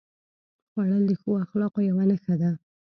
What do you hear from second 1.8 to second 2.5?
یوه نښه